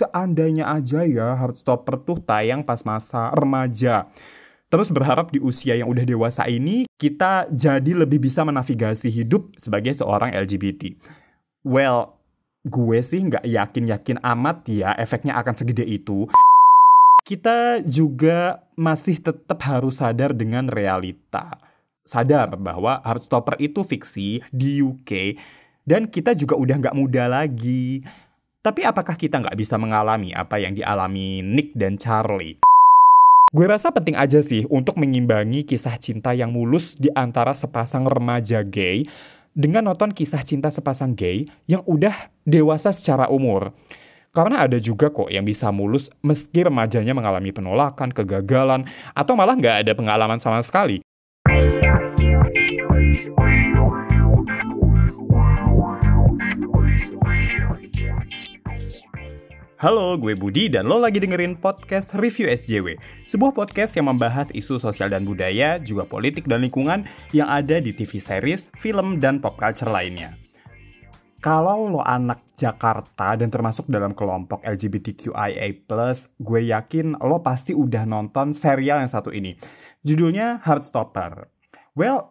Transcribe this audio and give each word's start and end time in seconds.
seandainya 0.00 0.72
aja 0.72 1.04
ya 1.04 1.36
Heartstopper 1.36 2.00
tuh 2.02 2.18
tayang 2.24 2.64
pas 2.64 2.80
masa 2.88 3.28
remaja. 3.36 4.08
Terus 4.70 4.86
berharap 4.86 5.34
di 5.34 5.42
usia 5.42 5.74
yang 5.74 5.90
udah 5.90 6.06
dewasa 6.06 6.46
ini 6.46 6.86
kita 6.94 7.50
jadi 7.50 7.90
lebih 7.92 8.22
bisa 8.22 8.46
menavigasi 8.46 9.10
hidup 9.10 9.50
sebagai 9.58 9.90
seorang 9.98 10.30
LGBT. 10.30 10.94
Well, 11.66 12.14
gue 12.62 13.02
sih 13.02 13.18
nggak 13.18 13.44
yakin-yakin 13.44 14.22
amat 14.22 14.70
ya 14.70 14.94
efeknya 14.94 15.34
akan 15.42 15.54
segede 15.58 15.82
itu. 15.84 16.30
Kita 17.26 17.82
juga 17.82 18.62
masih 18.78 19.18
tetap 19.20 19.58
harus 19.66 19.98
sadar 19.98 20.32
dengan 20.32 20.70
realita. 20.70 21.58
Sadar 22.06 22.54
bahwa 22.56 23.02
Heartstopper 23.02 23.58
itu 23.58 23.82
fiksi 23.82 24.40
di 24.54 24.80
UK 24.80 25.36
dan 25.82 26.06
kita 26.06 26.38
juga 26.38 26.54
udah 26.54 26.78
nggak 26.78 26.96
muda 26.96 27.26
lagi. 27.26 28.06
Tapi 28.60 28.84
apakah 28.84 29.16
kita 29.16 29.40
nggak 29.40 29.56
bisa 29.56 29.80
mengalami 29.80 30.36
apa 30.36 30.60
yang 30.60 30.76
dialami 30.76 31.40
Nick 31.40 31.72
dan 31.72 31.96
Charlie? 31.96 32.60
Gue 33.56 33.64
rasa 33.64 33.88
penting 33.88 34.20
aja 34.20 34.36
sih 34.44 34.68
untuk 34.68 35.00
mengimbangi 35.00 35.64
kisah 35.64 35.96
cinta 35.96 36.36
yang 36.36 36.52
mulus 36.52 36.92
di 37.00 37.08
antara 37.16 37.56
sepasang 37.56 38.04
remaja 38.04 38.60
gay 38.60 39.08
dengan 39.56 39.88
nonton 39.88 40.12
kisah 40.12 40.44
cinta 40.44 40.68
sepasang 40.68 41.16
gay 41.16 41.48
yang 41.72 41.80
udah 41.88 42.12
dewasa 42.44 42.92
secara 42.92 43.32
umur. 43.32 43.72
Karena 44.36 44.68
ada 44.68 44.76
juga 44.76 45.08
kok 45.08 45.32
yang 45.32 45.48
bisa 45.48 45.72
mulus 45.72 46.12
meski 46.20 46.60
remajanya 46.60 47.16
mengalami 47.16 47.56
penolakan, 47.56 48.12
kegagalan, 48.12 48.84
atau 49.16 49.40
malah 49.40 49.56
nggak 49.56 49.88
ada 49.88 49.92
pengalaman 49.96 50.36
sama 50.36 50.60
sekali. 50.60 51.00
Halo, 59.80 60.12
gue 60.20 60.36
Budi 60.36 60.68
dan 60.68 60.92
lo 60.92 61.00
lagi 61.00 61.24
dengerin 61.24 61.56
podcast 61.56 62.12
Review 62.12 62.52
SJW, 62.52 63.00
sebuah 63.24 63.56
podcast 63.56 63.96
yang 63.96 64.12
membahas 64.12 64.52
isu 64.52 64.76
sosial 64.76 65.08
dan 65.08 65.24
budaya, 65.24 65.80
juga 65.80 66.04
politik 66.04 66.44
dan 66.44 66.60
lingkungan 66.60 67.08
yang 67.32 67.48
ada 67.48 67.80
di 67.80 67.88
TV 67.88 68.20
series, 68.20 68.68
film, 68.76 69.16
dan 69.16 69.40
pop 69.40 69.56
culture 69.56 69.88
lainnya. 69.88 70.36
Kalau 71.40 71.88
lo 71.88 72.04
anak 72.04 72.44
Jakarta 72.60 73.40
dan 73.40 73.48
termasuk 73.48 73.88
dalam 73.88 74.12
kelompok 74.12 74.60
LGBTQIA+, 74.68 75.72
gue 76.28 76.60
yakin 76.60 77.16
lo 77.16 77.40
pasti 77.40 77.72
udah 77.72 78.04
nonton 78.04 78.52
serial 78.52 79.00
yang 79.00 79.08
satu 79.08 79.32
ini. 79.32 79.56
Judulnya 80.04 80.60
Heartstopper. 80.60 81.48
Well, 81.96 82.29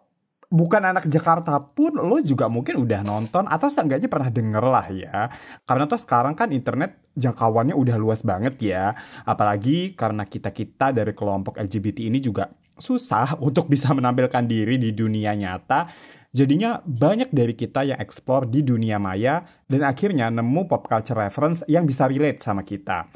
bukan 0.50 0.82
anak 0.82 1.06
Jakarta 1.06 1.62
pun 1.62 1.94
lo 1.94 2.18
juga 2.20 2.50
mungkin 2.50 2.82
udah 2.82 3.06
nonton 3.06 3.46
atau 3.46 3.70
seenggaknya 3.70 4.10
pernah 4.10 4.28
denger 4.28 4.64
lah 4.66 4.86
ya. 4.90 5.18
Karena 5.62 5.86
tuh 5.86 6.02
sekarang 6.02 6.34
kan 6.34 6.50
internet 6.50 6.98
jangkauannya 7.14 7.72
udah 7.72 7.96
luas 7.96 8.26
banget 8.26 8.58
ya. 8.58 8.92
Apalagi 9.22 9.94
karena 9.94 10.26
kita-kita 10.26 10.90
dari 10.90 11.14
kelompok 11.14 11.56
LGBT 11.56 12.10
ini 12.10 12.18
juga 12.18 12.50
susah 12.76 13.38
untuk 13.46 13.70
bisa 13.70 13.94
menampilkan 13.94 14.44
diri 14.44 14.76
di 14.76 14.90
dunia 14.90 15.32
nyata. 15.38 15.86
Jadinya 16.30 16.78
banyak 16.78 17.34
dari 17.34 17.58
kita 17.58 17.82
yang 17.82 17.98
explore 17.98 18.46
di 18.46 18.62
dunia 18.62 19.02
maya 19.02 19.42
dan 19.66 19.82
akhirnya 19.82 20.30
nemu 20.30 20.70
pop 20.70 20.86
culture 20.86 21.18
reference 21.18 21.66
yang 21.66 21.82
bisa 21.82 22.06
relate 22.06 22.38
sama 22.38 22.62
kita 22.62 23.10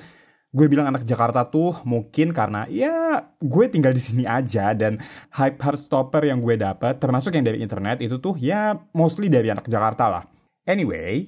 gue 0.55 0.71
bilang 0.71 0.87
anak 0.87 1.03
Jakarta 1.03 1.43
tuh 1.51 1.75
mungkin 1.83 2.31
karena 2.31 2.71
ya 2.71 3.27
gue 3.43 3.65
tinggal 3.67 3.91
di 3.91 3.99
sini 3.99 4.23
aja 4.23 4.71
dan 4.71 5.03
hype 5.35 5.59
Heartstopper 5.59 6.23
yang 6.23 6.39
gue 6.39 6.55
dapat 6.55 7.03
termasuk 7.03 7.35
yang 7.35 7.43
dari 7.43 7.59
internet 7.59 7.99
itu 7.99 8.23
tuh 8.23 8.39
ya 8.39 8.79
mostly 8.95 9.27
dari 9.27 9.51
anak 9.51 9.67
Jakarta 9.67 10.07
lah. 10.07 10.25
Anyway, 10.63 11.27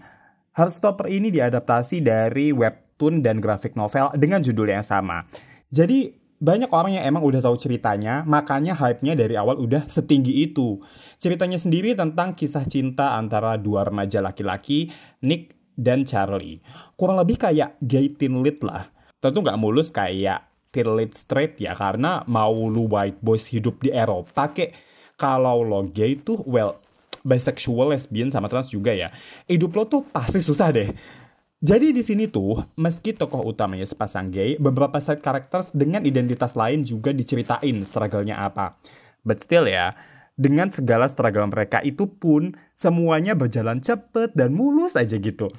Heartstopper 0.55 1.11
ini 1.11 1.35
diadaptasi 1.35 2.07
dari 2.07 2.55
webtoon 2.55 3.21
dan 3.21 3.43
graphic 3.43 3.75
novel 3.75 4.15
dengan 4.15 4.41
judul 4.41 4.71
yang 4.71 4.87
sama. 4.87 5.27
Jadi 5.75 6.15
banyak 6.39 6.71
orang 6.71 6.95
yang 6.95 7.05
emang 7.11 7.27
udah 7.27 7.43
tahu 7.43 7.59
ceritanya, 7.59 8.23
makanya 8.23 8.79
hype-nya 8.79 9.19
dari 9.19 9.35
awal 9.35 9.59
udah 9.59 9.91
setinggi 9.91 10.47
itu. 10.49 10.79
Ceritanya 11.19 11.59
sendiri 11.59 11.99
tentang 11.99 12.39
kisah 12.39 12.63
cinta 12.65 13.19
antara 13.19 13.59
dua 13.59 13.85
remaja 13.85 14.23
laki-laki, 14.23 14.89
Nick 15.27 15.59
dan 15.75 16.07
Charlie. 16.07 16.63
Kurang 16.95 17.21
lebih 17.21 17.37
kayak 17.37 17.77
gay 17.85 18.09
teen 18.17 18.41
lit 18.41 18.63
lah 18.65 18.96
tentu 19.27 19.43
nggak 19.43 19.61
mulus 19.61 19.91
kayak 19.91 20.47
lit 20.77 21.17
straight 21.17 21.57
ya 21.57 21.73
karena 21.73 22.21
mau 22.29 22.53
lu 22.53 22.85
white 22.85 23.17
boys 23.25 23.49
hidup 23.49 23.81
di 23.81 23.89
Eropa 23.89 24.53
kek 24.53 24.77
kalau 25.17 25.65
lo 25.65 25.89
gay 25.89 26.21
tuh 26.21 26.45
well 26.45 26.77
bisexual, 27.27 27.91
lesbian 27.91 28.31
sama 28.31 28.47
trans 28.47 28.71
juga 28.71 28.95
ya. 28.95 29.11
Hidup 29.51 29.75
lo 29.75 29.85
tuh 29.91 30.07
pasti 30.07 30.39
susah 30.39 30.71
deh. 30.71 30.95
Jadi 31.59 31.91
di 31.91 32.07
sini 32.07 32.31
tuh, 32.31 32.63
meski 32.79 33.11
tokoh 33.11 33.43
utamanya 33.43 33.83
sepasang 33.83 34.31
gay, 34.31 34.55
beberapa 34.55 35.03
side 35.03 35.19
characters 35.19 35.75
dengan 35.75 36.07
identitas 36.07 36.55
lain 36.55 36.87
juga 36.87 37.11
diceritain 37.11 37.83
struggle-nya 37.83 38.39
apa. 38.39 38.79
But 39.27 39.43
still 39.43 39.67
ya, 39.67 39.99
dengan 40.39 40.71
segala 40.71 41.11
struggle 41.11 41.49
mereka 41.51 41.83
itu 41.83 42.07
pun 42.07 42.55
semuanya 42.79 43.35
berjalan 43.35 43.83
cepet 43.83 44.37
dan 44.39 44.55
mulus 44.55 44.95
aja 44.95 45.19
gitu. 45.19 45.51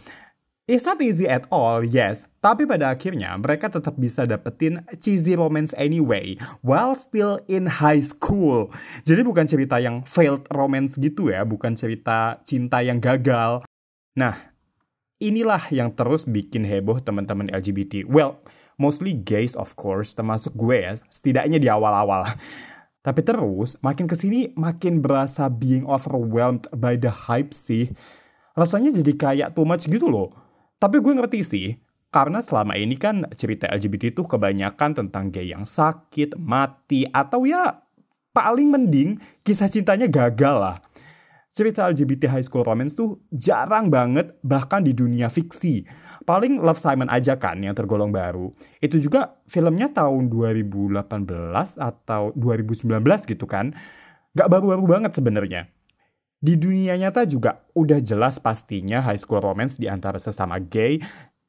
It's 0.68 0.84
not 0.84 1.00
easy 1.00 1.24
at 1.32 1.48
all, 1.48 1.80
yes. 1.80 2.28
Tapi 2.44 2.68
pada 2.68 2.92
akhirnya 2.92 3.40
mereka 3.40 3.72
tetap 3.72 3.96
bisa 3.96 4.28
dapetin 4.28 4.84
cheesy 5.00 5.32
romance 5.40 5.72
anyway, 5.80 6.36
while 6.60 6.92
still 6.92 7.40
in 7.48 7.72
high 7.80 8.04
school. 8.04 8.68
Jadi 9.08 9.24
bukan 9.24 9.48
cerita 9.48 9.80
yang 9.80 10.04
failed 10.04 10.44
romance 10.52 11.00
gitu 11.00 11.32
ya, 11.32 11.48
bukan 11.48 11.72
cerita 11.72 12.44
cinta 12.44 12.84
yang 12.84 13.00
gagal. 13.00 13.64
Nah, 14.20 14.36
inilah 15.24 15.72
yang 15.72 15.96
terus 15.96 16.28
bikin 16.28 16.68
heboh 16.68 17.00
teman-teman 17.00 17.48
LGBT. 17.48 18.04
Well, 18.04 18.44
mostly 18.76 19.16
gays 19.16 19.56
of 19.56 19.72
course, 19.80 20.20
termasuk 20.20 20.52
gue 20.52 20.84
ya, 20.84 21.00
setidaknya 21.08 21.64
di 21.64 21.72
awal-awal. 21.72 22.28
Tapi 23.08 23.24
terus, 23.24 23.80
makin 23.80 24.04
ke 24.04 24.20
sini 24.20 24.52
makin 24.60 25.00
berasa 25.00 25.48
being 25.48 25.88
overwhelmed 25.88 26.68
by 26.76 27.00
the 27.00 27.08
hype 27.08 27.56
sih. 27.56 27.88
Rasanya 28.52 28.92
jadi 28.92 29.14
kayak 29.16 29.50
too 29.56 29.64
much 29.64 29.88
gitu 29.88 30.12
loh 30.12 30.47
tapi 30.78 31.02
gue 31.02 31.14
ngerti 31.18 31.40
sih, 31.42 31.68
karena 32.14 32.40
selama 32.40 32.78
ini 32.78 32.96
kan 32.96 33.26
cerita 33.34 33.68
LGBT 33.68 34.16
itu 34.16 34.24
kebanyakan 34.24 34.94
tentang 34.94 35.34
gay 35.34 35.52
yang 35.52 35.68
sakit, 35.68 36.40
mati, 36.40 37.04
atau 37.10 37.44
ya 37.44 37.84
paling 38.32 38.70
mending 38.70 39.18
kisah 39.42 39.68
cintanya 39.68 40.06
gagal 40.06 40.56
lah. 40.62 40.78
Cerita 41.58 41.90
LGBT 41.90 42.30
high 42.30 42.46
school 42.46 42.62
romance 42.62 42.94
tuh 42.94 43.18
jarang 43.34 43.90
banget 43.90 44.38
bahkan 44.46 44.86
di 44.86 44.94
dunia 44.94 45.26
fiksi. 45.26 45.90
Paling 46.22 46.62
Love 46.62 46.78
Simon 46.78 47.10
aja 47.10 47.34
kan 47.42 47.58
yang 47.58 47.74
tergolong 47.74 48.14
baru. 48.14 48.54
Itu 48.78 49.02
juga 49.02 49.42
filmnya 49.50 49.90
tahun 49.90 50.30
2018 50.30 51.02
atau 51.82 52.30
2019 52.38 52.94
gitu 53.26 53.50
kan. 53.50 53.74
Gak 54.38 54.54
baru-baru 54.54 54.86
banget 54.86 55.18
sebenarnya. 55.18 55.66
Di 56.38 56.54
dunia 56.54 56.94
nyata 56.94 57.26
juga 57.26 57.66
udah 57.74 57.98
jelas 57.98 58.38
pastinya 58.38 59.02
high 59.02 59.18
school 59.18 59.42
romance 59.42 59.82
di 59.82 59.90
antara 59.90 60.22
sesama 60.22 60.62
gay 60.62 61.02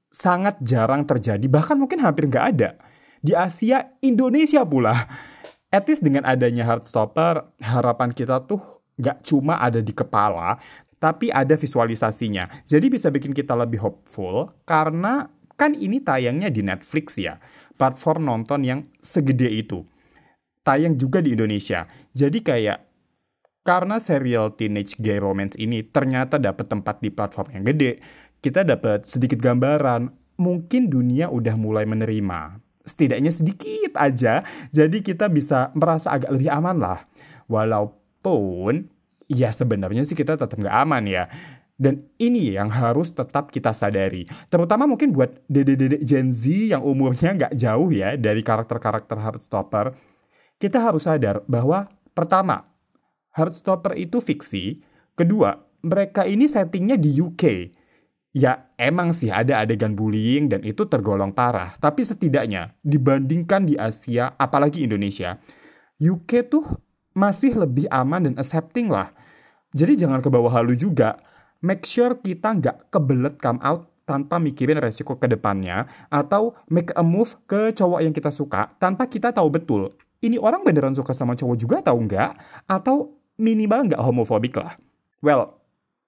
sangat 0.09 0.57
jarang 0.65 1.05
terjadi, 1.05 1.45
bahkan 1.45 1.77
mungkin 1.77 2.01
hampir 2.01 2.25
nggak 2.25 2.47
ada. 2.57 2.73
Di 3.21 3.37
Asia, 3.37 3.93
Indonesia 4.01 4.65
pula. 4.65 4.97
Least 5.69 6.01
dengan 6.01 6.25
adanya 6.25 6.65
Heartstopper, 6.65 7.61
harapan 7.61 8.17
kita 8.17 8.41
tuh 8.49 8.81
nggak 8.97 9.21
cuma 9.29 9.61
ada 9.61 9.85
di 9.85 9.93
kepala, 9.93 10.57
tapi 10.97 11.29
ada 11.29 11.53
visualisasinya. 11.61 12.65
Jadi 12.65 12.89
bisa 12.89 13.13
bikin 13.13 13.37
kita 13.37 13.53
lebih 13.53 13.85
hopeful, 13.85 14.49
karena 14.65 15.29
kan 15.61 15.77
ini 15.77 16.01
tayangnya 16.01 16.49
di 16.49 16.65
Netflix 16.65 17.21
ya, 17.21 17.37
platform 17.77 18.25
nonton 18.25 18.65
yang 18.65 18.81
segede 19.05 19.53
itu. 19.53 19.85
Tayang 20.65 20.97
juga 20.97 21.21
di 21.21 21.37
Indonesia. 21.37 21.85
Jadi 22.17 22.41
kayak 22.41 22.88
karena 23.69 24.01
serial 24.01 24.57
teenage 24.57 24.97
gay 24.97 25.21
romance 25.21 25.53
ini 25.61 25.85
ternyata 25.85 26.41
dapat 26.41 26.73
tempat 26.73 27.05
di 27.05 27.13
platform 27.13 27.61
yang 27.61 27.65
gede, 27.69 28.01
kita 28.41 28.65
dapat 28.65 29.05
sedikit 29.05 29.37
gambaran 29.37 30.09
mungkin 30.41 30.89
dunia 30.89 31.29
udah 31.29 31.53
mulai 31.53 31.85
menerima. 31.85 32.65
Setidaknya 32.89 33.29
sedikit 33.29 33.93
aja, 34.01 34.41
jadi 34.73 35.05
kita 35.05 35.29
bisa 35.29 35.69
merasa 35.77 36.17
agak 36.17 36.33
lebih 36.33 36.49
aman 36.49 36.81
lah. 36.81 37.05
Walaupun, 37.45 38.89
ya 39.29 39.53
sebenarnya 39.53 40.09
sih 40.09 40.17
kita 40.17 40.41
tetap 40.41 40.57
nggak 40.57 40.79
aman 40.89 41.05
ya. 41.05 41.29
Dan 41.77 42.09
ini 42.17 42.57
yang 42.57 42.73
harus 42.73 43.13
tetap 43.13 43.53
kita 43.53 43.77
sadari. 43.77 44.25
Terutama 44.49 44.89
mungkin 44.89 45.13
buat 45.13 45.45
dede-dede 45.45 46.01
Gen 46.01 46.33
Z 46.33 46.73
yang 46.73 46.81
umurnya 46.81 47.37
nggak 47.37 47.53
jauh 47.53 47.93
ya 47.93 48.17
dari 48.17 48.41
karakter-karakter 48.41 49.21
Heartstopper. 49.21 49.93
Kita 50.57 50.89
harus 50.89 51.05
sadar 51.05 51.45
bahwa 51.45 51.87
pertama, 52.17 52.65
Heartstopper 53.39 53.95
itu 53.95 54.19
fiksi. 54.19 54.83
Kedua, 55.15 55.55
mereka 55.87 56.27
ini 56.27 56.51
settingnya 56.51 56.99
di 56.99 57.15
UK. 57.23 57.43
Ya, 58.35 58.75
emang 58.75 59.15
sih 59.15 59.31
ada 59.31 59.63
adegan 59.63 59.95
bullying 59.95 60.51
dan 60.51 60.67
itu 60.67 60.91
tergolong 60.91 61.31
parah. 61.31 61.79
Tapi 61.79 62.03
setidaknya 62.03 62.75
dibandingkan 62.83 63.65
di 63.65 63.79
Asia, 63.79 64.35
apalagi 64.35 64.83
Indonesia, 64.83 65.39
UK 66.03 66.31
tuh 66.51 66.67
masih 67.15 67.55
lebih 67.55 67.87
aman 67.95 68.27
dan 68.27 68.35
accepting 68.35 68.91
lah. 68.91 69.15
Jadi 69.71 70.03
jangan 70.03 70.19
ke 70.19 70.29
bawah 70.29 70.51
halu 70.51 70.75
juga. 70.75 71.23
Make 71.63 71.87
sure 71.87 72.19
kita 72.19 72.59
nggak 72.59 72.91
kebelet 72.95 73.39
come 73.39 73.59
out 73.63 73.91
tanpa 74.09 74.41
mikirin 74.41 74.81
resiko 74.81 75.21
ke 75.21 75.29
depannya 75.29 75.85
atau 76.09 76.57
make 76.73 76.97
a 76.97 77.05
move 77.05 77.37
ke 77.45 77.77
cowok 77.77 78.01
yang 78.01 78.17
kita 78.17 78.33
suka 78.33 78.73
tanpa 78.81 79.05
kita 79.05 79.37
tahu 79.37 79.53
betul 79.53 79.93
ini 80.25 80.41
orang 80.41 80.65
beneran 80.65 80.97
suka 80.97 81.13
sama 81.13 81.37
cowok 81.37 81.57
juga 81.61 81.77
atau 81.85 82.01
enggak 82.01 82.33
atau 82.65 83.18
minimal 83.39 83.89
enggak 83.89 84.03
homofobik 84.03 84.59
lah. 84.59 84.77
Well, 85.23 85.59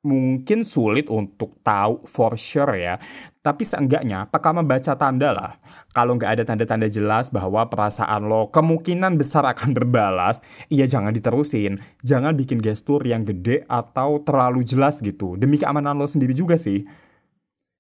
mungkin 0.00 0.64
sulit 0.64 1.12
untuk 1.12 1.60
tahu 1.60 2.08
for 2.08 2.36
sure 2.36 2.72
ya. 2.76 2.96
Tapi 3.40 3.64
seenggaknya, 3.64 4.28
peka 4.28 4.52
membaca 4.52 4.92
tanda 4.96 5.32
lah. 5.32 5.52
Kalau 5.96 6.16
nggak 6.16 6.30
ada 6.36 6.42
tanda-tanda 6.44 6.88
jelas 6.92 7.32
bahwa 7.32 7.64
perasaan 7.68 8.28
lo 8.28 8.52
kemungkinan 8.52 9.16
besar 9.16 9.48
akan 9.48 9.72
berbalas, 9.72 10.44
iya 10.68 10.84
jangan 10.84 11.12
diterusin. 11.12 11.80
Jangan 12.04 12.36
bikin 12.36 12.60
gestur 12.60 13.00
yang 13.04 13.24
gede 13.24 13.64
atau 13.64 14.20
terlalu 14.20 14.64
jelas 14.64 15.00
gitu. 15.00 15.40
Demi 15.40 15.56
keamanan 15.56 15.96
lo 15.96 16.08
sendiri 16.08 16.36
juga 16.36 16.60
sih. 16.60 16.84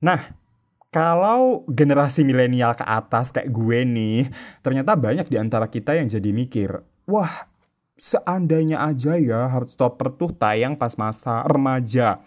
Nah, 0.00 0.32
kalau 0.88 1.68
generasi 1.68 2.24
milenial 2.24 2.72
ke 2.72 2.84
atas 2.84 3.30
kayak 3.30 3.52
gue 3.52 3.84
nih, 3.84 4.32
ternyata 4.64 4.96
banyak 4.96 5.28
di 5.28 5.36
antara 5.36 5.68
kita 5.68 5.94
yang 5.94 6.08
jadi 6.08 6.30
mikir, 6.32 6.70
wah 7.04 7.49
seandainya 8.00 8.80
aja 8.80 9.20
ya 9.20 9.44
Heartstopper 9.52 10.16
tuh 10.16 10.32
tayang 10.32 10.72
pas 10.72 10.96
masa 10.96 11.44
remaja. 11.44 12.24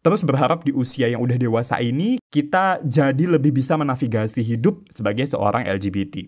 Terus 0.00 0.24
berharap 0.24 0.64
di 0.64 0.72
usia 0.72 1.12
yang 1.12 1.20
udah 1.20 1.36
dewasa 1.36 1.76
ini 1.76 2.16
kita 2.32 2.80
jadi 2.80 3.36
lebih 3.36 3.52
bisa 3.52 3.76
menavigasi 3.76 4.40
hidup 4.40 4.88
sebagai 4.88 5.28
seorang 5.28 5.68
LGBT. 5.68 6.24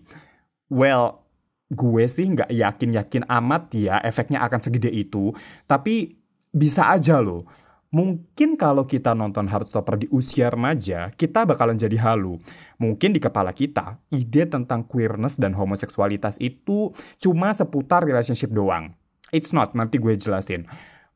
Well, 0.69 1.25
gue 1.73 2.05
sih 2.05 2.29
nggak 2.29 2.53
yakin-yakin 2.53 3.25
amat 3.25 3.73
ya 3.73 3.97
efeknya 4.05 4.45
akan 4.45 4.61
segede 4.61 4.93
itu. 4.93 5.33
Tapi 5.65 6.13
bisa 6.53 6.93
aja 6.93 7.17
loh. 7.17 7.49
Mungkin 7.93 8.57
kalau 8.57 8.89
kita 8.89 9.13
nonton 9.13 9.45
Heartstopper 9.45 10.01
di 10.01 10.07
usia 10.09 10.49
remaja, 10.49 11.13
kita 11.13 11.45
bakalan 11.45 11.77
jadi 11.77 11.93
halu. 12.01 12.41
Mungkin 12.81 13.13
di 13.13 13.21
kepala 13.21 13.53
kita, 13.53 14.01
ide 14.09 14.49
tentang 14.49 14.81
queerness 14.81 15.37
dan 15.37 15.53
homoseksualitas 15.53 16.41
itu 16.41 16.89
cuma 17.21 17.53
seputar 17.53 18.01
relationship 18.01 18.49
doang. 18.49 18.97
It's 19.29 19.53
not, 19.53 19.77
nanti 19.77 20.01
gue 20.01 20.17
jelasin 20.17 20.65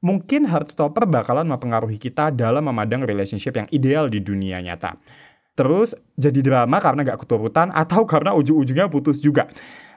mungkin 0.01 0.45
Heartstopper 0.45 1.09
bakalan 1.09 1.50
mempengaruhi 1.50 1.97
kita 1.97 2.29
dalam 2.29 2.69
memandang 2.69 3.01
relationship 3.06 3.57
yang 3.57 3.68
ideal 3.74 4.06
di 4.09 4.21
dunia 4.21 4.62
nyata. 4.62 4.97
Terus 5.57 5.97
jadi 6.13 6.39
drama 6.45 6.77
karena 6.77 7.01
gak 7.01 7.25
keturutan 7.25 7.74
atau 7.74 8.06
karena 8.06 8.38
ujung-ujungnya 8.38 8.94
putus 8.94 9.18
juga. 9.18 9.50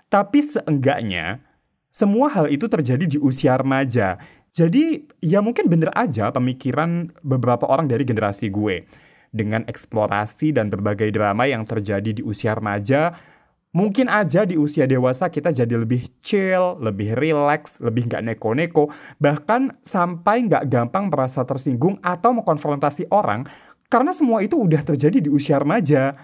Tapi 0.09 0.41
seenggaknya 0.41 1.45
semua 1.93 2.33
hal 2.33 2.49
itu 2.49 2.65
terjadi 2.65 3.05
di 3.05 3.19
usia 3.21 3.61
remaja. 3.61 4.17
Jadi 4.51 5.07
ya 5.23 5.39
mungkin 5.39 5.71
bener 5.71 5.95
aja 5.95 6.35
pemikiran 6.35 7.11
beberapa 7.23 7.67
orang 7.71 7.87
dari 7.87 8.03
generasi 8.03 8.51
gue. 8.51 8.87
Dengan 9.31 9.63
eksplorasi 9.71 10.51
dan 10.51 10.75
berbagai 10.75 11.15
drama 11.15 11.47
yang 11.47 11.63
terjadi 11.63 12.19
di 12.19 12.23
usia 12.27 12.59
remaja, 12.59 13.15
Mungkin 13.71 14.11
aja 14.11 14.43
di 14.43 14.59
usia 14.59 14.83
dewasa 14.83 15.31
kita 15.31 15.55
jadi 15.55 15.79
lebih 15.79 16.11
chill, 16.27 16.83
lebih 16.83 17.15
relax, 17.15 17.79
lebih 17.79 18.11
nggak 18.11 18.27
neko-neko, 18.27 18.91
bahkan 19.23 19.71
sampai 19.87 20.51
nggak 20.51 20.67
gampang 20.67 21.07
merasa 21.07 21.47
tersinggung 21.47 21.95
atau 22.03 22.35
mengkonfrontasi 22.35 23.07
orang 23.15 23.47
karena 23.87 24.11
semua 24.11 24.43
itu 24.43 24.59
udah 24.59 24.83
terjadi 24.83 25.23
di 25.23 25.31
usia 25.31 25.63
remaja. 25.63 26.19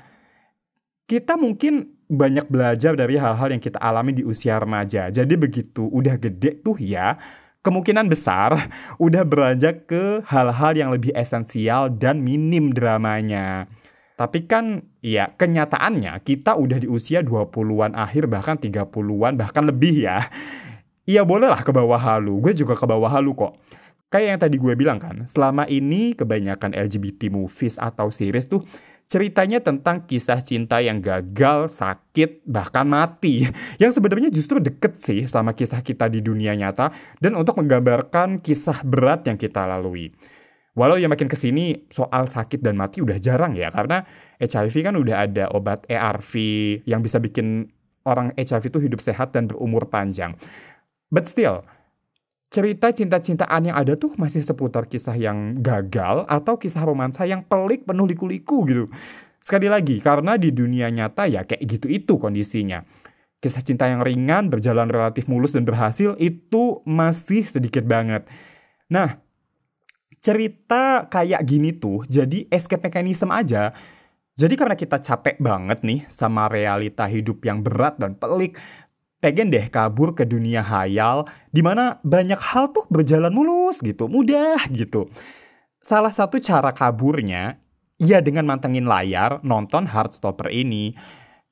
Kita 1.06 1.38
mungkin 1.38 1.86
banyak 2.10 2.50
belajar 2.50 2.98
dari 2.98 3.14
hal-hal 3.14 3.54
yang 3.54 3.62
kita 3.62 3.78
alami 3.78 4.10
di 4.10 4.26
usia 4.26 4.58
remaja. 4.58 5.06
Jadi 5.14 5.38
begitu 5.38 5.86
udah 5.86 6.18
gede 6.18 6.66
tuh 6.66 6.74
ya, 6.82 7.14
kemungkinan 7.66 8.06
besar 8.06 8.54
udah 9.02 9.26
beranjak 9.26 9.90
ke 9.90 10.22
hal-hal 10.30 10.72
yang 10.78 10.94
lebih 10.94 11.10
esensial 11.18 11.90
dan 11.90 12.22
minim 12.22 12.70
dramanya. 12.70 13.66
Tapi 14.14 14.46
kan 14.46 14.86
ya 15.02 15.34
kenyataannya 15.34 16.14
kita 16.22 16.56
udah 16.56 16.78
di 16.80 16.88
usia 16.88 17.20
20-an 17.20 17.92
akhir 17.98 18.30
bahkan 18.30 18.54
30-an 18.54 19.34
bahkan 19.34 19.66
lebih 19.66 20.06
ya. 20.06 20.22
Iya 21.06 21.22
bolehlah 21.22 21.62
ke 21.62 21.70
bawah 21.70 22.02
halu, 22.02 22.42
gue 22.42 22.50
juga 22.50 22.74
ke 22.74 22.82
bawah 22.82 23.06
halu 23.06 23.30
kok. 23.38 23.54
Kayak 24.10 24.26
yang 24.26 24.40
tadi 24.42 24.56
gue 24.58 24.74
bilang 24.74 24.98
kan, 24.98 25.22
selama 25.30 25.62
ini 25.70 26.18
kebanyakan 26.18 26.74
LGBT 26.74 27.30
movies 27.30 27.78
atau 27.78 28.10
series 28.10 28.50
tuh 28.50 28.66
ceritanya 29.06 29.62
tentang 29.62 30.02
kisah 30.04 30.42
cinta 30.42 30.82
yang 30.82 30.98
gagal, 30.98 31.70
sakit, 31.70 32.42
bahkan 32.46 32.86
mati. 32.86 33.46
Yang 33.82 34.02
sebenarnya 34.02 34.30
justru 34.34 34.58
deket 34.58 34.98
sih 34.98 35.30
sama 35.30 35.54
kisah 35.54 35.80
kita 35.82 36.10
di 36.10 36.18
dunia 36.22 36.58
nyata 36.58 36.90
dan 37.22 37.38
untuk 37.38 37.58
menggambarkan 37.62 38.42
kisah 38.42 38.82
berat 38.82 39.26
yang 39.30 39.38
kita 39.38 39.62
lalui. 39.64 40.10
Walau 40.76 41.00
yang 41.00 41.08
makin 41.08 41.24
ke 41.24 41.40
sini 41.40 41.88
soal 41.88 42.28
sakit 42.28 42.60
dan 42.60 42.76
mati 42.76 43.00
udah 43.00 43.16
jarang 43.16 43.56
ya 43.56 43.72
karena 43.72 44.04
HIV 44.36 44.84
kan 44.84 44.94
udah 45.00 45.24
ada 45.24 45.48
obat 45.56 45.88
ARV 45.88 46.32
yang 46.84 47.00
bisa 47.00 47.16
bikin 47.16 47.72
orang 48.04 48.36
HIV 48.36 48.68
itu 48.68 48.80
hidup 48.84 49.00
sehat 49.00 49.32
dan 49.32 49.48
berumur 49.48 49.88
panjang. 49.88 50.36
But 51.08 51.32
still, 51.32 51.64
cerita 52.56 52.88
cinta-cintaan 52.88 53.68
yang 53.68 53.76
ada 53.76 54.00
tuh 54.00 54.16
masih 54.16 54.40
seputar 54.40 54.88
kisah 54.88 55.12
yang 55.12 55.60
gagal 55.60 56.24
atau 56.24 56.56
kisah 56.56 56.88
romansa 56.88 57.28
yang 57.28 57.44
pelik 57.44 57.84
penuh 57.84 58.08
liku-liku 58.08 58.64
gitu. 58.64 58.88
Sekali 59.44 59.68
lagi, 59.68 60.00
karena 60.00 60.40
di 60.40 60.48
dunia 60.56 60.88
nyata 60.88 61.28
ya 61.28 61.44
kayak 61.44 61.60
gitu 61.68 61.92
itu 61.92 62.16
kondisinya. 62.16 62.80
Kisah 63.44 63.60
cinta 63.60 63.84
yang 63.92 64.00
ringan, 64.00 64.48
berjalan 64.48 64.88
relatif 64.88 65.28
mulus 65.28 65.52
dan 65.52 65.68
berhasil 65.68 66.16
itu 66.16 66.80
masih 66.88 67.44
sedikit 67.44 67.84
banget. 67.84 68.24
Nah, 68.88 69.20
cerita 70.24 71.04
kayak 71.12 71.44
gini 71.44 71.76
tuh 71.76 72.08
jadi 72.08 72.48
escape 72.48 72.88
mechanism 72.88 73.28
aja. 73.36 73.76
Jadi 74.36 74.56
karena 74.56 74.80
kita 74.80 74.96
capek 74.96 75.36
banget 75.44 75.84
nih 75.84 76.08
sama 76.08 76.48
realita 76.48 77.04
hidup 77.04 77.44
yang 77.44 77.60
berat 77.60 78.00
dan 78.00 78.16
pelik, 78.16 78.56
pengen 79.20 79.48
deh 79.48 79.66
kabur 79.68 80.12
ke 80.12 80.22
dunia 80.28 80.60
hayal 80.60 81.26
di 81.50 81.64
mana 81.64 81.98
banyak 82.06 82.38
hal 82.38 82.70
tuh 82.70 82.84
berjalan 82.88 83.32
mulus 83.32 83.80
gitu, 83.80 84.06
mudah 84.06 84.68
gitu. 84.70 85.08
Salah 85.80 86.12
satu 86.12 86.42
cara 86.42 86.74
kaburnya 86.74 87.58
ya 87.96 88.20
dengan 88.20 88.44
mantengin 88.44 88.84
layar 88.84 89.40
nonton 89.46 89.86
Heartstopper 89.86 90.50
ini. 90.52 90.96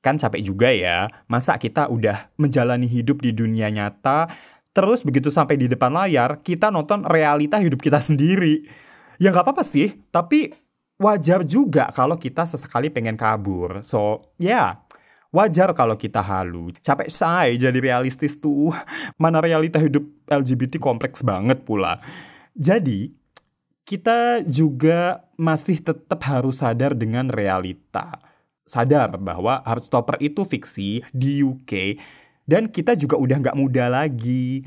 Kan 0.03 0.21
capek 0.21 0.45
juga 0.45 0.69
ya, 0.69 1.09
masa 1.25 1.57
kita 1.57 1.89
udah 1.89 2.29
menjalani 2.37 2.85
hidup 2.85 3.25
di 3.25 3.33
dunia 3.33 3.73
nyata 3.73 4.29
Terus 4.75 5.07
begitu 5.07 5.31
sampai 5.31 5.55
di 5.55 5.71
depan 5.71 5.87
layar, 5.87 6.43
kita 6.43 6.67
nonton 6.67 7.07
realita 7.07 7.55
hidup 7.63 7.79
kita 7.79 8.03
sendiri. 8.03 8.67
Ya 9.15 9.31
nggak 9.31 9.47
apa-apa 9.47 9.63
sih, 9.63 9.95
tapi 10.11 10.51
wajar 10.99 11.47
juga 11.47 11.87
kalau 11.95 12.19
kita 12.19 12.43
sesekali 12.43 12.91
pengen 12.91 13.15
kabur. 13.15 13.79
So, 13.87 14.35
ya, 14.35 14.51
yeah, 14.51 14.67
wajar 15.35 15.75
kalau 15.75 15.99
kita 15.99 16.23
halu. 16.23 16.71
Capek 16.79 17.11
say 17.11 17.59
jadi 17.59 17.75
realistis 17.75 18.39
tuh. 18.39 18.71
Mana 19.21 19.43
realita 19.43 19.75
hidup 19.75 20.07
LGBT 20.31 20.79
kompleks 20.79 21.19
banget 21.19 21.67
pula. 21.67 21.99
Jadi, 22.55 23.11
kita 23.83 24.41
juga 24.47 25.27
masih 25.35 25.83
tetap 25.83 26.23
harus 26.25 26.63
sadar 26.63 26.95
dengan 26.95 27.27
realita. 27.27 28.17
Sadar 28.65 29.19
bahwa 29.21 29.61
Heartstopper 29.61 30.17
itu 30.23 30.41
fiksi 30.41 31.05
di 31.13 31.45
UK 31.45 31.99
dan 32.49 32.69
kita 32.69 32.97
juga 32.97 33.17
udah 33.17 33.37
nggak 33.41 33.57
muda 33.57 33.85
lagi. 33.91 34.65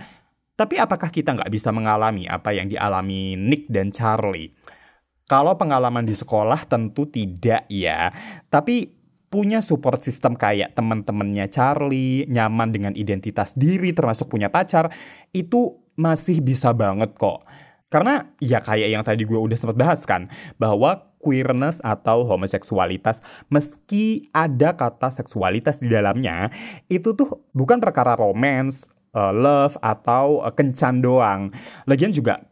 Tapi 0.58 0.74
apakah 0.78 1.10
kita 1.10 1.34
nggak 1.34 1.50
bisa 1.50 1.70
mengalami 1.70 2.26
apa 2.26 2.50
yang 2.50 2.70
dialami 2.70 3.34
Nick 3.34 3.66
dan 3.70 3.90
Charlie? 3.94 4.54
Kalau 5.26 5.54
pengalaman 5.54 6.02
di 6.06 6.14
sekolah 6.14 6.66
tentu 6.66 7.06
tidak 7.06 7.66
ya. 7.70 8.10
Tapi 8.50 8.97
punya 9.28 9.60
support 9.60 10.00
system 10.00 10.34
kayak 10.34 10.72
teman-temannya 10.72 11.48
Charlie, 11.52 12.24
nyaman 12.28 12.72
dengan 12.72 12.92
identitas 12.96 13.52
diri 13.52 13.92
termasuk 13.92 14.28
punya 14.28 14.48
pacar, 14.48 14.88
itu 15.36 15.76
masih 15.96 16.40
bisa 16.40 16.72
banget 16.72 17.12
kok. 17.16 17.44
Karena 17.88 18.28
ya 18.40 18.60
kayak 18.60 18.88
yang 18.92 19.04
tadi 19.04 19.24
gue 19.24 19.36
udah 19.36 19.56
sempat 19.56 19.76
bahas 19.76 20.04
kan, 20.04 20.28
bahwa 20.60 21.08
queerness 21.20 21.80
atau 21.82 22.24
homoseksualitas 22.24 23.24
meski 23.50 24.28
ada 24.30 24.76
kata 24.76 25.10
seksualitas 25.10 25.82
di 25.82 25.90
dalamnya 25.90 26.52
itu 26.86 27.16
tuh 27.16 27.48
bukan 27.52 27.82
perkara 27.82 28.14
romance, 28.14 28.86
uh, 29.16 29.34
love 29.34 29.74
atau 29.80 30.44
uh, 30.44 30.52
kencan 30.52 31.00
doang. 31.02 31.50
Lagian 31.88 32.12
juga 32.14 32.44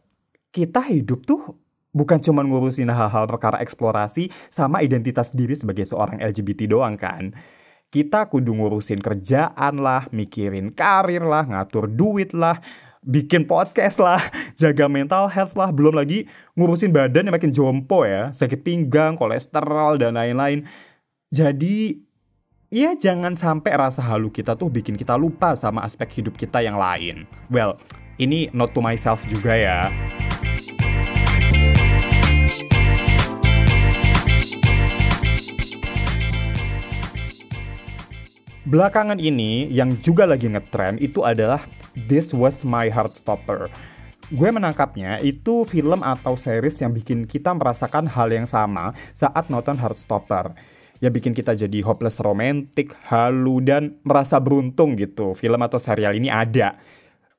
kita 0.51 0.81
hidup 0.89 1.23
tuh 1.23 1.66
bukan 1.97 2.21
cuma 2.21 2.45
ngurusin 2.45 2.93
hal-hal 2.93 3.25
perkara 3.25 3.57
eksplorasi 3.65 4.29
sama 4.53 4.85
identitas 4.85 5.33
diri 5.33 5.57
sebagai 5.57 5.89
seorang 5.89 6.21
LGBT 6.21 6.69
doang 6.69 6.93
kan. 6.93 7.33
Kita 7.89 8.29
kudu 8.29 8.53
ngurusin 8.53 9.01
kerjaan 9.01 9.81
lah, 9.81 10.05
mikirin 10.13 10.69
karir 10.75 11.25
lah, 11.25 11.47
ngatur 11.49 11.89
duit 11.89 12.35
lah, 12.37 12.61
bikin 13.01 13.47
podcast 13.47 13.97
lah, 14.03 14.19
jaga 14.59 14.85
mental 14.91 15.31
health 15.31 15.55
lah, 15.55 15.71
belum 15.71 15.95
lagi 15.95 16.27
ngurusin 16.59 16.91
badan 16.91 17.31
yang 17.31 17.35
makin 17.35 17.55
jompo 17.55 18.03
ya, 18.03 18.29
sakit 18.35 18.61
pinggang, 18.61 19.15
kolesterol, 19.15 19.97
dan 19.97 20.19
lain-lain. 20.19 20.67
Jadi, 21.31 21.95
ya 22.67 22.91
jangan 22.99 23.31
sampai 23.35 23.79
rasa 23.79 24.03
halu 24.03 24.27
kita 24.27 24.59
tuh 24.59 24.67
bikin 24.67 24.99
kita 24.99 25.15
lupa 25.15 25.55
sama 25.55 25.87
aspek 25.87 26.19
hidup 26.19 26.35
kita 26.35 26.59
yang 26.59 26.75
lain. 26.75 27.23
Well, 27.47 27.79
ini 28.19 28.51
not 28.51 28.75
to 28.75 28.83
myself 28.83 29.23
juga 29.31 29.55
ya. 29.55 29.87
Belakangan 38.67 39.15
ini 39.15 39.71
yang 39.71 39.95
juga 40.03 40.27
lagi 40.27 40.51
ngetrend 40.51 40.99
itu 40.99 41.23
adalah 41.23 41.63
This 41.95 42.35
Was 42.35 42.67
My 42.67 42.91
Heartstopper. 42.91 43.71
Gue 44.27 44.49
menangkapnya 44.51 45.23
itu 45.23 45.63
film 45.63 46.03
atau 46.03 46.35
series 46.35 46.75
yang 46.83 46.91
bikin 46.91 47.23
kita 47.23 47.55
merasakan 47.55 48.11
hal 48.11 48.27
yang 48.27 48.43
sama 48.43 48.91
saat 49.15 49.47
nonton 49.47 49.79
Heartstopper. 49.79 50.51
Ya 50.99 51.07
bikin 51.07 51.31
kita 51.31 51.55
jadi 51.55 51.79
hopeless 51.79 52.19
romantic, 52.19 52.91
halu, 53.07 53.63
dan 53.63 54.03
merasa 54.03 54.35
beruntung 54.35 54.99
gitu. 54.99 55.31
Film 55.31 55.63
atau 55.63 55.79
serial 55.79 56.19
ini 56.19 56.27
ada. 56.27 56.75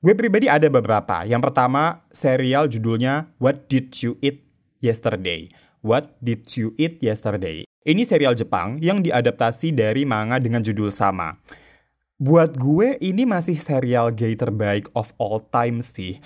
Gue 0.00 0.16
pribadi 0.16 0.48
ada 0.48 0.72
beberapa. 0.72 1.28
Yang 1.28 1.52
pertama, 1.52 2.08
serial 2.08 2.72
judulnya 2.72 3.28
What 3.36 3.68
Did 3.68 3.92
You 4.00 4.16
Eat 4.24 4.48
Yesterday? 4.80 5.52
What 5.84 6.08
Did 6.24 6.48
You 6.56 6.72
Eat 6.80 7.04
Yesterday? 7.04 7.67
Ini 7.86 8.02
serial 8.02 8.34
Jepang 8.34 8.82
yang 8.82 8.98
diadaptasi 8.98 9.70
dari 9.70 10.02
manga 10.02 10.42
dengan 10.42 10.58
judul 10.66 10.90
sama. 10.90 11.38
Buat 12.18 12.58
gue 12.58 12.98
ini 12.98 13.22
masih 13.22 13.54
serial 13.54 14.10
gay 14.10 14.34
terbaik 14.34 14.90
of 14.98 15.14
all 15.22 15.38
time 15.54 15.78
sih. 15.78 16.18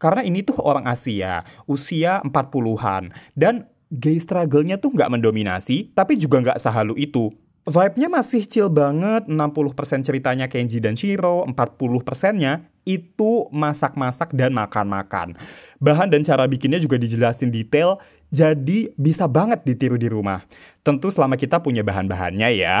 Karena 0.00 0.24
ini 0.24 0.40
tuh 0.40 0.56
orang 0.64 0.88
Asia, 0.88 1.44
usia 1.68 2.24
40-an. 2.24 3.12
Dan 3.36 3.68
gay 3.92 4.16
struggle-nya 4.16 4.80
tuh 4.80 4.96
nggak 4.96 5.12
mendominasi, 5.12 5.92
tapi 5.92 6.16
juga 6.16 6.40
nggak 6.40 6.56
sehalu 6.56 6.96
itu. 6.96 7.28
Vibe-nya 7.64 8.08
masih 8.08 8.44
chill 8.44 8.68
banget, 8.68 9.28
60% 9.28 10.04
ceritanya 10.04 10.48
Kenji 10.48 10.80
dan 10.80 10.96
Shiro, 10.96 11.44
40%-nya 11.48 12.73
itu 12.88 13.48
masak-masak 13.50 14.32
dan 14.36 14.52
makan-makan. 14.52 15.36
Bahan 15.82 16.08
dan 16.08 16.24
cara 16.24 16.48
bikinnya 16.48 16.80
juga 16.80 16.96
dijelasin 16.96 17.52
detail, 17.52 18.00
jadi 18.32 18.92
bisa 18.96 19.28
banget 19.28 19.64
ditiru 19.64 20.00
di 20.00 20.08
rumah. 20.08 20.44
Tentu 20.80 21.12
selama 21.12 21.36
kita 21.36 21.60
punya 21.60 21.84
bahan-bahannya 21.84 22.48
ya. 22.56 22.80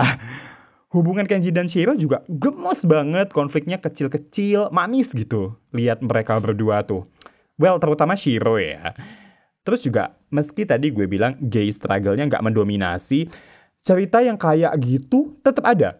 Hubungan 0.94 1.26
Kenji 1.26 1.50
dan 1.50 1.66
Shiro 1.66 1.98
juga 1.98 2.22
gemes 2.30 2.86
banget, 2.86 3.34
konfliknya 3.34 3.82
kecil-kecil, 3.82 4.70
manis 4.70 5.10
gitu. 5.10 5.58
Lihat 5.74 5.98
mereka 6.06 6.38
berdua 6.38 6.86
tuh. 6.86 7.02
Well, 7.58 7.82
terutama 7.82 8.14
Shiro 8.14 8.62
ya. 8.62 8.94
Terus 9.66 9.82
juga, 9.82 10.14
meski 10.30 10.62
tadi 10.62 10.94
gue 10.94 11.10
bilang 11.10 11.34
gay 11.42 11.66
struggle-nya 11.74 12.30
nggak 12.30 12.44
mendominasi, 12.46 13.26
cerita 13.82 14.22
yang 14.22 14.38
kayak 14.40 14.78
gitu 14.80 15.36
tetap 15.42 15.66
ada. 15.66 15.98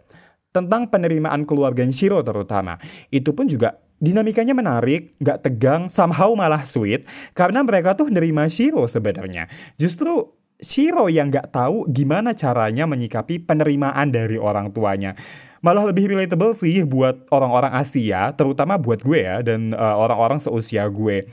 Tentang 0.55 0.87
penerimaan 0.87 1.43
keluarga 1.43 1.83
Shiro 1.91 2.23
terutama. 2.23 2.79
Itu 3.11 3.35
pun 3.35 3.51
juga 3.51 3.75
dinamikanya 4.05 4.53
menarik, 4.53 5.17
gak 5.25 5.43
tegang, 5.43 5.89
somehow 5.89 6.31
malah 6.37 6.63
sweet, 6.63 7.09
karena 7.33 7.65
mereka 7.65 7.97
tuh 7.97 8.13
nerima 8.13 8.47
Shiro 8.53 8.85
sebenarnya. 8.85 9.49
Justru 9.81 10.29
Shiro 10.61 11.09
yang 11.09 11.33
gak 11.33 11.51
tahu 11.51 11.89
gimana 11.91 12.37
caranya 12.37 12.85
menyikapi 12.85 13.43
penerimaan 13.43 14.13
dari 14.13 14.37
orang 14.37 14.71
tuanya. 14.71 15.17
Malah 15.65 15.89
lebih 15.89 16.13
relatable 16.13 16.53
sih 16.53 16.85
buat 16.85 17.25
orang-orang 17.33 17.73
Asia, 17.73 18.37
terutama 18.37 18.77
buat 18.77 19.01
gue 19.01 19.25
ya, 19.25 19.41
dan 19.41 19.73
uh, 19.73 19.97
orang-orang 19.97 20.37
seusia 20.37 20.85
gue. 20.93 21.25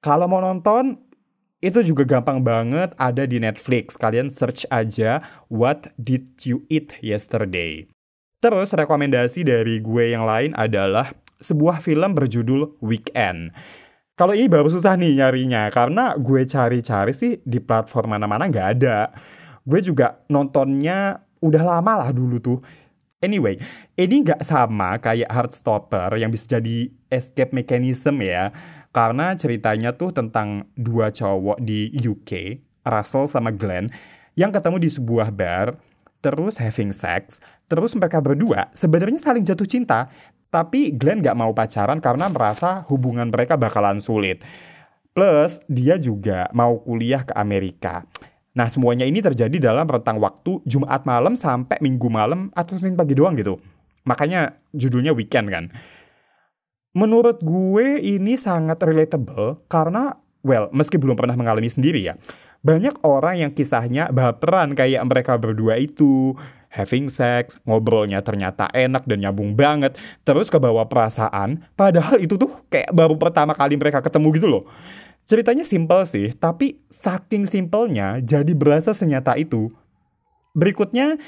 Kalau 0.00 0.24
mau 0.24 0.40
nonton, 0.40 0.96
itu 1.58 1.82
juga 1.82 2.06
gampang 2.06 2.40
banget 2.40 2.94
ada 2.96 3.26
di 3.26 3.42
Netflix. 3.42 3.98
Kalian 3.98 4.30
search 4.30 4.64
aja 4.70 5.20
What 5.52 5.90
Did 5.98 6.38
You 6.46 6.64
Eat 6.70 6.96
Yesterday. 7.02 7.90
Terus 8.38 8.70
rekomendasi 8.70 9.42
dari 9.42 9.82
gue 9.82 10.14
yang 10.14 10.22
lain 10.22 10.54
adalah 10.54 11.10
sebuah 11.38 11.78
film 11.82 12.14
berjudul 12.14 12.78
Weekend. 12.82 13.54
Kalau 14.18 14.34
ini 14.34 14.50
baru 14.50 14.66
susah 14.66 14.98
nih 14.98 15.22
nyarinya 15.22 15.70
karena 15.70 16.18
gue 16.18 16.42
cari-cari 16.42 17.14
sih 17.14 17.38
di 17.46 17.62
platform 17.62 18.18
mana-mana 18.18 18.50
nggak 18.50 18.68
ada. 18.78 19.14
Gue 19.62 19.78
juga 19.78 20.18
nontonnya 20.26 21.22
udah 21.38 21.62
lama 21.62 22.02
lah 22.02 22.10
dulu 22.10 22.42
tuh. 22.42 22.58
Anyway, 23.22 23.58
ini 23.94 24.26
nggak 24.26 24.42
sama 24.42 24.98
kayak 24.98 25.30
Heartstopper 25.30 26.18
yang 26.18 26.34
bisa 26.34 26.58
jadi 26.58 26.90
escape 27.10 27.54
mechanism 27.54 28.18
ya. 28.22 28.50
Karena 28.90 29.38
ceritanya 29.38 29.94
tuh 29.94 30.10
tentang 30.10 30.66
dua 30.74 31.14
cowok 31.14 31.62
di 31.62 31.94
UK, 31.94 32.58
Russell 32.90 33.30
sama 33.30 33.54
Glenn, 33.54 33.86
yang 34.34 34.50
ketemu 34.50 34.82
di 34.82 34.90
sebuah 34.90 35.30
bar, 35.30 35.78
terus 36.18 36.58
having 36.58 36.90
sex, 36.90 37.38
terus 37.70 37.94
mereka 37.94 38.18
berdua 38.18 38.70
sebenarnya 38.74 39.20
saling 39.22 39.46
jatuh 39.46 39.68
cinta, 39.68 40.10
tapi 40.48 40.96
Glenn 40.96 41.20
gak 41.20 41.36
mau 41.36 41.52
pacaran 41.52 42.00
karena 42.00 42.32
merasa 42.32 42.84
hubungan 42.88 43.28
mereka 43.28 43.60
bakalan 43.60 44.00
sulit. 44.00 44.40
Plus, 45.12 45.58
dia 45.66 45.98
juga 45.98 46.46
mau 46.54 46.78
kuliah 46.80 47.26
ke 47.26 47.34
Amerika. 47.34 48.06
Nah, 48.54 48.66
semuanya 48.66 49.06
ini 49.06 49.22
terjadi 49.22 49.70
dalam 49.70 49.86
rentang 49.86 50.18
waktu 50.18 50.62
Jumat 50.66 51.04
malam 51.06 51.34
sampai 51.38 51.78
Minggu 51.78 52.10
malam 52.10 52.50
atau 52.54 52.74
Senin 52.74 52.98
pagi 52.98 53.14
doang 53.14 53.34
gitu. 53.38 53.58
Makanya 54.06 54.56
judulnya 54.74 55.12
weekend 55.12 55.52
kan. 55.52 55.64
Menurut 56.96 57.44
gue 57.44 58.00
ini 58.00 58.34
sangat 58.34 58.80
relatable 58.80 59.62
karena, 59.68 60.16
well, 60.42 60.72
meski 60.72 60.96
belum 60.96 61.14
pernah 61.14 61.36
mengalami 61.36 61.68
sendiri 61.68 62.02
ya, 62.02 62.16
banyak 62.64 62.98
orang 63.06 63.38
yang 63.38 63.52
kisahnya 63.54 64.10
baperan 64.10 64.74
kayak 64.74 65.06
mereka 65.06 65.38
berdua 65.38 65.78
itu 65.78 66.34
having 66.68 67.08
sex, 67.08 67.56
ngobrolnya 67.64 68.20
ternyata 68.20 68.68
enak 68.72 69.04
dan 69.08 69.24
nyambung 69.24 69.56
banget, 69.56 69.96
terus 70.22 70.52
ke 70.52 70.60
bawah 70.60 70.84
perasaan, 70.86 71.64
padahal 71.74 72.20
itu 72.20 72.36
tuh 72.36 72.52
kayak 72.68 72.92
baru 72.92 73.16
pertama 73.16 73.56
kali 73.56 73.74
mereka 73.76 74.04
ketemu 74.04 74.28
gitu 74.36 74.48
loh. 74.48 74.64
Ceritanya 75.28 75.64
simple 75.64 76.08
sih, 76.08 76.32
tapi 76.32 76.80
saking 76.88 77.44
simpelnya 77.44 78.16
jadi 78.24 78.48
berasa 78.56 78.96
senyata 78.96 79.36
itu. 79.36 79.68
Berikutnya, 80.56 81.20